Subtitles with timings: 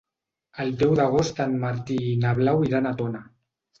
[0.63, 3.23] El deu d'agost en Martí i na Blau iran a Tona.